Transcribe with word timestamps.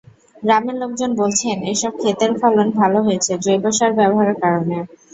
গ্রামের 0.43 0.75
লোকজন 0.79 1.11
বলছেন, 1.21 1.57
এসব 1.73 1.93
খেতের 2.01 2.31
ফলন 2.41 2.67
ভালো 2.79 2.99
হয়েছে 3.01 3.31
জৈব 3.43 3.63
সার 3.77 3.91
ব্যবহারের 3.99 4.37
কারণে। 4.43 4.77